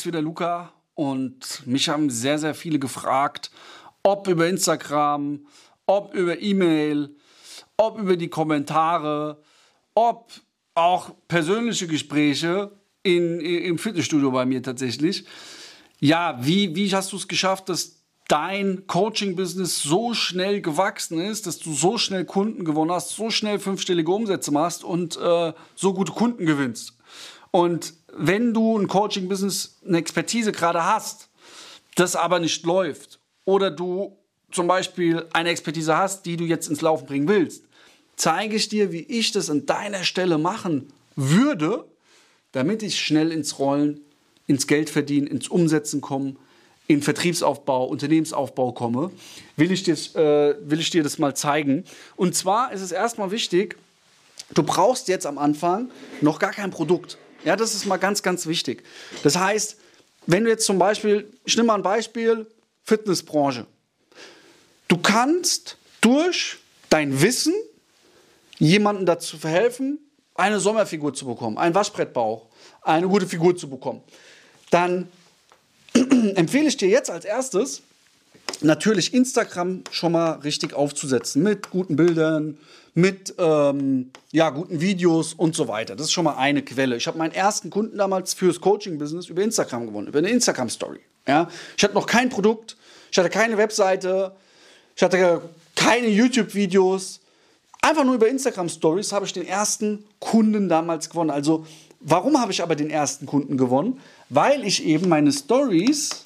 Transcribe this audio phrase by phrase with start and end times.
[0.00, 3.50] ist wieder Luca und mich haben sehr, sehr viele gefragt,
[4.02, 5.46] ob über Instagram,
[5.84, 7.14] ob über E-Mail,
[7.76, 9.42] ob über die Kommentare,
[9.94, 10.32] ob
[10.74, 12.70] auch persönliche Gespräche
[13.02, 15.26] in, im Fitnessstudio bei mir tatsächlich.
[15.98, 21.58] Ja, wie, wie hast du es geschafft, dass dein Coaching-Business so schnell gewachsen ist, dass
[21.58, 26.12] du so schnell Kunden gewonnen hast, so schnell fünfstellige Umsätze machst und äh, so gute
[26.12, 26.96] Kunden gewinnst?
[27.50, 31.28] Und wenn du ein Coaching-Business, eine Expertise gerade hast,
[31.94, 34.16] das aber nicht läuft, oder du
[34.52, 37.64] zum Beispiel eine Expertise hast, die du jetzt ins Laufen bringen willst,
[38.16, 41.84] zeige ich dir, wie ich das an deiner Stelle machen würde,
[42.52, 44.00] damit ich schnell ins Rollen,
[44.46, 46.36] ins Geld verdienen, ins Umsetzen komme,
[46.86, 49.12] in Vertriebsaufbau, Unternehmensaufbau komme,
[49.56, 51.84] will ich, dir, äh, will ich dir das mal zeigen.
[52.16, 53.76] Und zwar ist es erstmal wichtig,
[54.54, 57.16] du brauchst jetzt am Anfang noch gar kein Produkt.
[57.44, 58.82] Ja, das ist mal ganz, ganz wichtig.
[59.22, 59.76] Das heißt,
[60.26, 62.46] wenn du jetzt zum Beispiel, ich nehme mal ein Beispiel,
[62.84, 63.66] Fitnessbranche.
[64.88, 67.54] Du kannst durch dein Wissen
[68.58, 69.98] jemandem dazu verhelfen,
[70.34, 72.46] eine Sommerfigur zu bekommen, einen Waschbrettbauch,
[72.82, 74.02] eine gute Figur zu bekommen.
[74.70, 75.08] Dann
[75.94, 77.82] empfehle ich dir jetzt als erstes,
[78.62, 82.58] natürlich Instagram schon mal richtig aufzusetzen mit guten Bildern,
[82.94, 85.96] mit ähm, ja, guten Videos und so weiter.
[85.96, 86.96] Das ist schon mal eine Quelle.
[86.96, 91.00] Ich habe meinen ersten Kunden damals fürs Coaching-Business über Instagram gewonnen, über eine Instagram-Story.
[91.26, 91.48] Ja?
[91.76, 92.76] Ich hatte noch kein Produkt,
[93.10, 94.32] ich hatte keine Webseite,
[94.96, 95.42] ich hatte
[95.76, 97.20] keine YouTube-Videos.
[97.82, 101.30] Einfach nur über Instagram-Stories habe ich den ersten Kunden damals gewonnen.
[101.30, 101.66] Also,
[102.00, 104.00] warum habe ich aber den ersten Kunden gewonnen?
[104.28, 106.22] Weil ich eben meine Stories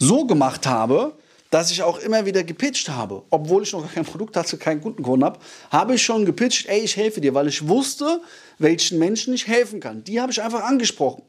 [0.00, 1.14] so gemacht habe,
[1.50, 3.22] dass ich auch immer wieder gepitcht habe.
[3.30, 5.38] Obwohl ich noch kein Produkt hatte, keinen Kunden gewonnen habe,
[5.70, 8.20] habe ich schon gepitcht, ey, ich helfe dir, weil ich wusste,
[8.58, 10.02] welchen Menschen ich helfen kann.
[10.04, 11.22] Die habe ich einfach angesprochen.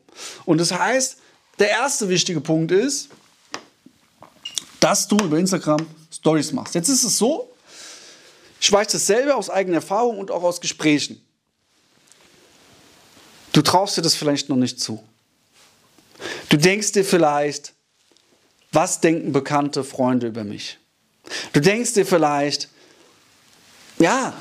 [0.46, 1.18] Und das heißt,
[1.59, 3.09] der erste wichtige Punkt ist,
[4.79, 6.75] dass du über Instagram Stories machst.
[6.75, 7.51] Jetzt ist es so,
[8.59, 11.19] ich weiß dasselbe aus eigener Erfahrung und auch aus Gesprächen.
[13.53, 15.03] Du traust dir das vielleicht noch nicht zu.
[16.50, 17.73] Du denkst dir vielleicht,
[18.72, 20.80] was denken bekannte Freunde über mich?
[21.54, 22.70] Du denkst dir vielleicht,
[24.00, 24.34] ja,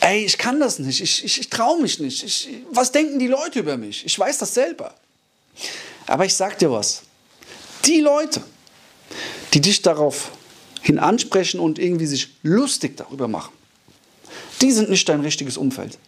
[0.00, 2.22] ey, ich kann das nicht, ich, ich, ich traue mich nicht.
[2.22, 4.04] Ich, was denken die Leute über mich?
[4.04, 4.94] Ich weiß das selber.
[6.06, 7.02] Aber ich sag dir was.
[7.84, 8.42] Die Leute,
[9.54, 10.30] die dich darauf
[10.82, 13.52] hin ansprechen und irgendwie sich lustig darüber machen,
[14.60, 15.98] die sind nicht dein richtiges Umfeld.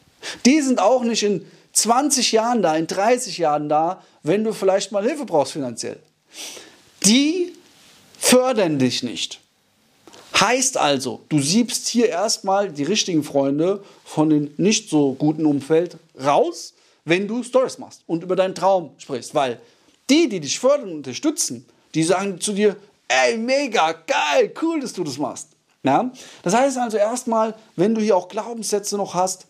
[0.45, 4.93] Die sind auch nicht in 20 Jahren da, in 30 Jahren da, wenn du vielleicht
[4.93, 5.99] mal Hilfe brauchst finanziell
[7.05, 7.53] die
[8.19, 9.41] fördern dich nicht.
[10.41, 15.97] Heißt also, du siebst hier erstmal die richtigen Freunde von dem nicht so guten Umfeld
[16.23, 19.35] raus, wenn du Stories machst und über deinen Traum sprichst.
[19.35, 19.61] Weil
[20.11, 22.77] die, die dich fördern und unterstützen, die sagen zu dir,
[23.07, 25.49] ey, mega, geil, cool, dass du das machst.
[25.83, 26.11] Ja?
[26.43, 29.47] Das heißt also erstmal, wenn du hier auch Glaubenssätze noch hast,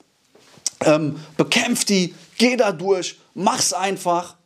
[0.81, 4.37] ähm, bekämpf die, geh da durch, mach's einfach.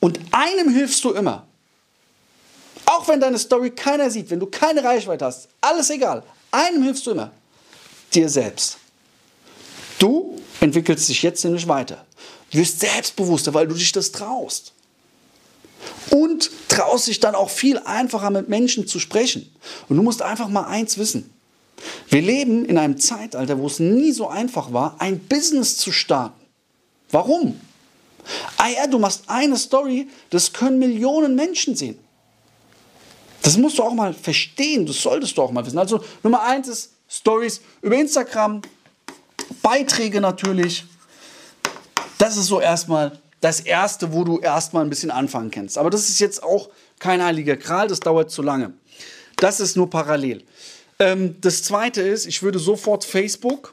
[0.00, 1.47] Und einem hilfst du immer.
[3.08, 6.22] Wenn deine Story keiner sieht, wenn du keine Reichweite hast, alles egal.
[6.50, 7.30] Einem hilfst du immer.
[8.12, 8.78] Dir selbst.
[9.98, 12.04] Du entwickelst dich jetzt nämlich weiter.
[12.50, 14.72] Du wirst selbstbewusster, weil du dich das traust.
[16.10, 19.50] Und traust dich dann auch viel einfacher mit Menschen zu sprechen.
[19.88, 21.32] Und du musst einfach mal eins wissen.
[22.08, 26.40] Wir leben in einem Zeitalter, wo es nie so einfach war, ein Business zu starten.
[27.10, 27.60] Warum?
[28.56, 31.98] Ah ja, du machst eine Story, das können Millionen Menschen sehen.
[33.42, 35.78] Das musst du auch mal verstehen, das solltest du auch mal wissen.
[35.78, 38.62] Also Nummer eins ist Stories über Instagram,
[39.62, 40.84] Beiträge natürlich.
[42.18, 45.78] Das ist so erstmal das Erste, wo du erstmal ein bisschen anfangen kannst.
[45.78, 46.68] Aber das ist jetzt auch
[46.98, 48.72] kein heiliger Kral, das dauert zu lange.
[49.36, 50.44] Das ist nur parallel.
[50.98, 53.72] Ähm, das Zweite ist, ich würde sofort Facebook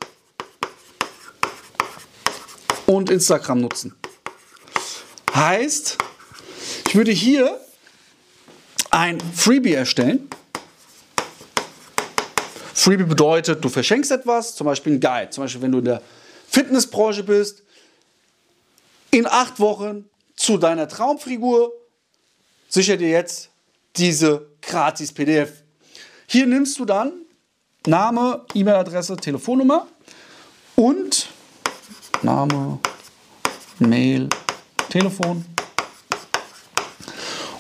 [2.86, 3.96] und Instagram nutzen.
[5.34, 5.98] Heißt,
[6.88, 7.60] ich würde hier
[8.96, 10.30] ein Freebie erstellen.
[12.74, 15.30] Freebie bedeutet, du verschenkst etwas, zum Beispiel ein Guide.
[15.32, 16.02] Zum Beispiel, wenn du in der
[16.48, 17.64] Fitnessbranche bist,
[19.12, 20.06] in acht Wochen
[20.38, 21.74] zu deiner Traumfigur,
[22.70, 23.50] sicher dir jetzt
[23.98, 25.64] diese gratis PDF.
[26.28, 27.12] Hier nimmst du dann
[27.86, 29.88] Name, E-Mail-Adresse, Telefonnummer
[30.76, 31.28] und
[32.24, 32.80] Name,
[33.80, 34.30] Mail,
[34.90, 35.46] Telefon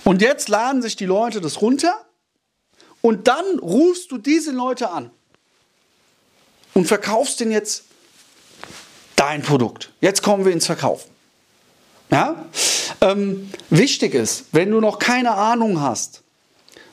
[0.05, 1.93] und jetzt laden sich die Leute das runter
[3.01, 5.11] und dann rufst du diese Leute an
[6.73, 7.83] und verkaufst denen jetzt
[9.15, 9.91] dein Produkt.
[9.99, 11.09] Jetzt kommen wir ins Verkaufen.
[12.11, 12.45] Ja?
[13.01, 16.21] Ähm, wichtig ist, wenn du noch keine Ahnung hast,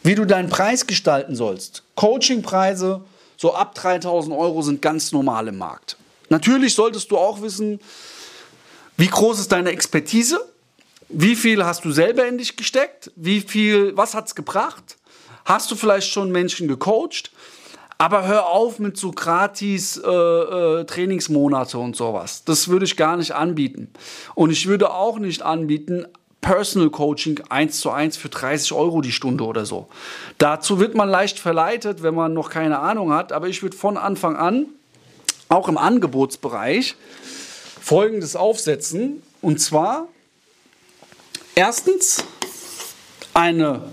[0.02, 3.04] wie du deinen Preis gestalten sollst, Coachingpreise
[3.36, 5.96] so ab 3000 Euro sind ganz normal im Markt.
[6.28, 7.80] Natürlich solltest du auch wissen,
[8.96, 10.40] wie groß ist deine Expertise,
[11.12, 14.96] wie viel hast du selber in dich gesteckt, wie viel, was hat es gebracht,
[15.44, 17.30] hast du vielleicht schon Menschen gecoacht,
[17.98, 22.42] aber hör auf mit so gratis äh, äh, Trainingsmonate und sowas.
[22.44, 23.92] Das würde ich gar nicht anbieten.
[24.34, 26.06] Und ich würde auch nicht anbieten,
[26.40, 29.88] Personal Coaching 1 zu 1 für 30 Euro die Stunde oder so.
[30.38, 33.30] Dazu wird man leicht verleitet, wenn man noch keine Ahnung hat.
[33.30, 34.66] Aber ich würde von Anfang an,
[35.48, 36.96] auch im Angebotsbereich,
[37.80, 39.22] Folgendes aufsetzen.
[39.40, 40.08] Und zwar
[41.54, 42.24] erstens
[43.34, 43.90] eine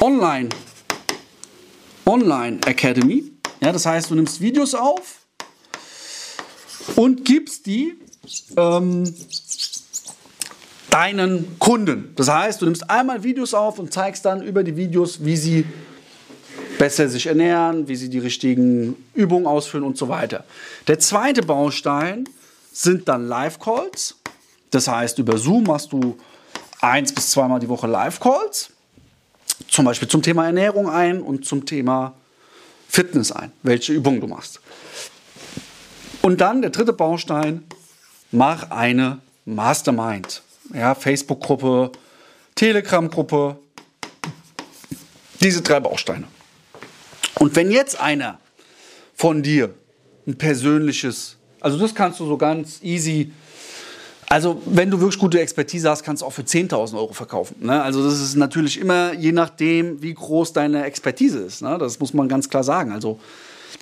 [0.00, 0.48] Online
[2.06, 3.32] Online Academy.
[3.60, 5.20] Ja, das heißt, du nimmst Videos auf
[6.96, 7.94] und gibst die
[8.56, 9.14] ähm,
[10.90, 12.12] deinen Kunden.
[12.16, 15.64] Das heißt, du nimmst einmal Videos auf und zeigst dann über die Videos, wie sie
[16.78, 20.44] besser sich ernähren, wie sie die richtigen Übungen ausführen und so weiter.
[20.86, 22.28] Der zweite Baustein
[22.72, 24.16] sind dann Live-Calls.
[24.70, 26.18] Das heißt, über Zoom machst du
[26.84, 28.70] eins bis zweimal die Woche Live-Calls
[29.68, 32.14] zum Beispiel zum Thema Ernährung ein und zum Thema
[32.88, 34.60] Fitness ein, welche Übungen du machst.
[36.22, 37.64] Und dann der dritte Baustein,
[38.30, 40.42] mach eine Mastermind.
[40.72, 41.92] Ja, Facebook-Gruppe,
[42.54, 43.58] Telegram-Gruppe,
[45.40, 46.26] diese drei Bausteine.
[47.38, 48.38] Und wenn jetzt einer
[49.14, 49.74] von dir
[50.26, 53.32] ein persönliches, also das kannst du so ganz easy
[54.34, 57.54] also, wenn du wirklich gute Expertise hast, kannst du auch für 10.000 Euro verkaufen.
[57.60, 57.80] Ne?
[57.80, 61.62] Also, das ist natürlich immer je nachdem, wie groß deine Expertise ist.
[61.62, 61.78] Ne?
[61.78, 62.90] Das muss man ganz klar sagen.
[62.90, 63.20] Also,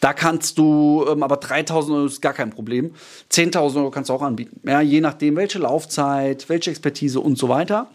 [0.01, 2.95] da kannst du, ähm, aber 3.000 Euro ist gar kein Problem.
[3.31, 4.61] 10.000 Euro kannst du auch anbieten.
[4.69, 7.89] Ja, je nachdem, welche Laufzeit, welche Expertise und so weiter.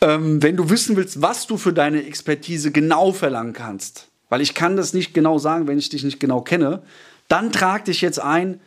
[0.00, 4.54] Ähm, wenn du wissen willst, was du für deine Expertise genau verlangen kannst, weil ich
[4.54, 6.82] kann das nicht genau sagen, wenn ich dich nicht genau kenne,
[7.28, 8.58] dann trag dich jetzt ein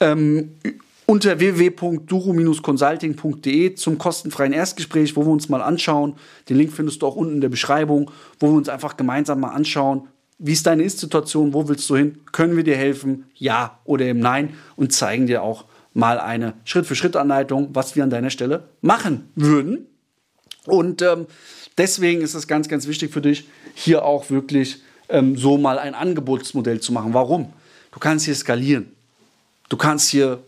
[0.00, 0.56] ähm,
[1.06, 6.16] unter www.duro-consulting.de zum kostenfreien Erstgespräch, wo wir uns mal anschauen.
[6.48, 8.10] Den Link findest du auch unten in der Beschreibung,
[8.40, 10.08] wo wir uns einfach gemeinsam mal anschauen,
[10.38, 14.18] wie ist deine Ist-Situation, wo willst du hin, können wir dir helfen, ja oder eben
[14.18, 19.86] nein und zeigen dir auch mal eine Schritt-für-Schritt-Anleitung, was wir an deiner Stelle machen würden.
[20.66, 21.26] Und ähm,
[21.78, 25.94] deswegen ist es ganz, ganz wichtig für dich, hier auch wirklich ähm, so mal ein
[25.94, 27.14] Angebotsmodell zu machen.
[27.14, 27.52] Warum?
[27.92, 28.90] Du kannst hier skalieren.
[29.68, 30.42] Du kannst hier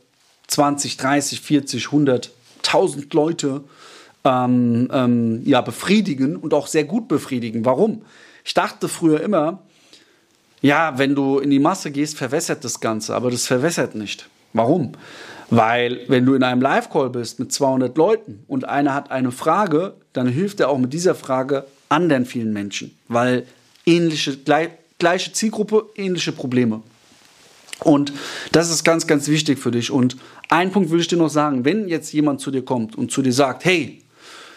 [0.48, 3.64] 20, 30, 40, 100, 1000 Leute
[4.24, 7.64] ähm, ähm, ja, befriedigen und auch sehr gut befriedigen.
[7.64, 8.02] Warum?
[8.44, 9.62] Ich dachte früher immer,
[10.60, 14.28] ja, wenn du in die Masse gehst, verwässert das Ganze, aber das verwässert nicht.
[14.52, 14.92] Warum?
[15.50, 19.94] Weil wenn du in einem Live-Call bist mit 200 Leuten und einer hat eine Frage,
[20.12, 23.46] dann hilft er auch mit dieser Frage anderen vielen Menschen, weil
[23.84, 26.82] ähnliche, gleich, gleiche Zielgruppe, ähnliche Probleme.
[27.80, 28.12] Und
[28.52, 29.90] das ist ganz, ganz wichtig für dich.
[29.90, 30.16] Und
[30.48, 33.22] ein Punkt will ich dir noch sagen, wenn jetzt jemand zu dir kommt und zu
[33.22, 34.02] dir sagt, hey,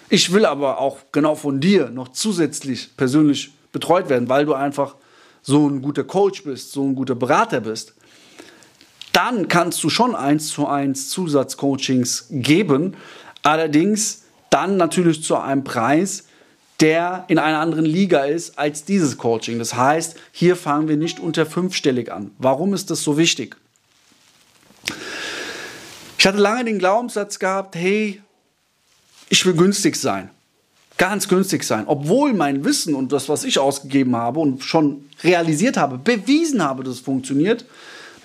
[0.10, 4.96] ich will aber auch genau von dir noch zusätzlich persönlich betreut werden, weil du einfach
[5.42, 7.94] so ein guter Coach bist, so ein guter Berater bist,
[9.14, 12.96] dann kannst du schon eins zu eins Zusatzcoachings geben.
[13.44, 16.26] Allerdings dann natürlich zu einem Preis,
[16.80, 19.60] der in einer anderen Liga ist als dieses Coaching.
[19.60, 22.32] Das heißt, hier fangen wir nicht unter fünfstellig an.
[22.38, 23.58] Warum ist das so wichtig?
[26.20, 28.22] Ich hatte lange den Glaubenssatz gehabt, hey,
[29.30, 30.30] ich will günstig sein.
[30.98, 31.86] Ganz günstig sein.
[31.88, 36.84] Obwohl mein Wissen und das, was ich ausgegeben habe und schon realisiert habe, bewiesen habe,
[36.84, 37.64] dass es funktioniert,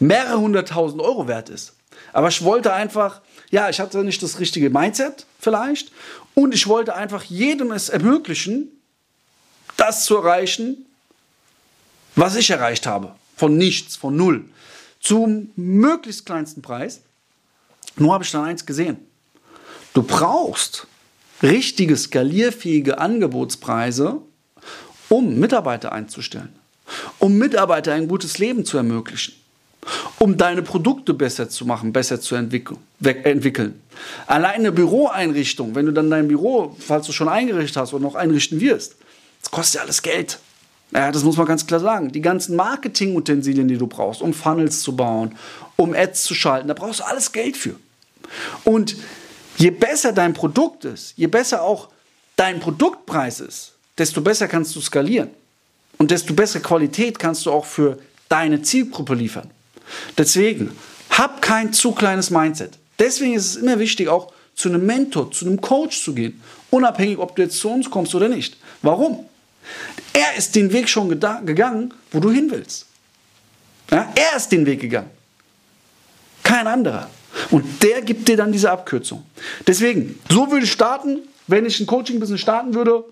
[0.00, 1.74] mehrere hunderttausend Euro wert ist.
[2.12, 3.20] Aber ich wollte einfach,
[3.52, 5.92] ja, ich hatte nicht das richtige Mindset vielleicht
[6.34, 8.72] und ich wollte einfach jedem es ermöglichen,
[9.76, 10.84] das zu erreichen,
[12.16, 13.14] was ich erreicht habe.
[13.36, 14.46] Von nichts, von null.
[14.98, 17.00] Zum möglichst kleinsten Preis.
[17.96, 18.98] Nur habe ich dann eins gesehen.
[19.92, 20.86] Du brauchst
[21.42, 24.20] richtige, skalierfähige Angebotspreise,
[25.08, 26.52] um Mitarbeiter einzustellen.
[27.18, 29.34] Um Mitarbeiter ein gutes Leben zu ermöglichen
[30.18, 33.80] um deine Produkte besser zu machen, besser zu entwickeln.
[34.26, 38.14] Allein eine Büroeinrichtung, wenn du dann dein Büro, falls du schon eingerichtet hast oder noch
[38.14, 38.96] einrichten wirst,
[39.42, 40.38] das kostet ja alles Geld.
[40.92, 42.12] Ja, das muss man ganz klar sagen.
[42.12, 45.34] Die ganzen Marketingutensilien, die du brauchst, um Funnels zu bauen,
[45.76, 47.74] um Ads zu schalten, da brauchst du alles Geld für.
[48.64, 48.96] Und
[49.56, 51.88] je besser dein Produkt ist, je besser auch
[52.36, 55.30] dein Produktpreis ist, desto besser kannst du skalieren.
[55.98, 57.98] Und desto bessere Qualität kannst du auch für
[58.28, 59.50] deine Zielgruppe liefern.
[60.18, 60.76] Deswegen,
[61.10, 62.78] hab kein zu kleines Mindset.
[62.98, 66.40] Deswegen ist es immer wichtig, auch zu einem Mentor, zu einem Coach zu gehen.
[66.70, 68.56] Unabhängig, ob du jetzt zu uns kommst oder nicht.
[68.82, 69.26] Warum?
[70.12, 72.86] Er ist den Weg schon gegangen, wo du hin willst.
[73.90, 74.12] Ja?
[74.14, 75.10] Er ist den Weg gegangen.
[76.42, 77.08] Kein anderer.
[77.50, 79.24] Und der gibt dir dann diese Abkürzung.
[79.66, 83.04] Deswegen, so würde ich starten, wenn ich ein Coaching-Business starten würde.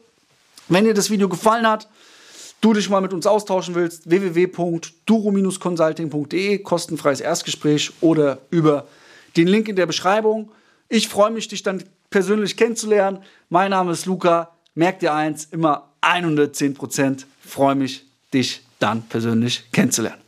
[0.68, 1.88] Wenn dir das Video gefallen hat,
[2.60, 8.86] du dich mal mit uns austauschen willst, www.duro-consulting.de, kostenfreies Erstgespräch oder über
[9.36, 10.50] den Link in der Beschreibung.
[10.88, 13.22] Ich freue mich, dich dann persönlich kennenzulernen.
[13.48, 14.50] Mein Name ist Luca.
[14.74, 17.26] Merk dir eins, immer 110 Prozent.
[17.44, 18.04] Freue mich,
[18.34, 20.20] dich dann persönlich kennenzulernen.